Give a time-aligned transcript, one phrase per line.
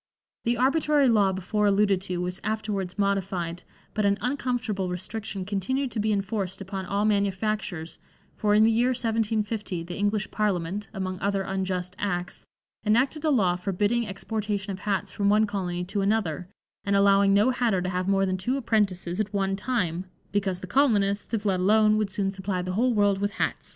[0.45, 3.61] The arbitrary law before alluded to was afterwards modified,
[3.93, 7.99] but an uncomfortable restriction continued to be enforced upon all manufactures,
[8.35, 12.47] for in the year 1750 the English Parliament, among other unjust acts,
[12.83, 16.49] enacted a law forbidding exportation of hats from one colony to another
[16.83, 20.65] and allowing no hatter to have more than two apprentices at one time, "because the
[20.65, 23.69] colonists, if let alone, would soon supply the whole world with hats."